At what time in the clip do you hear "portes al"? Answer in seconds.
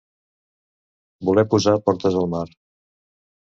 1.91-2.29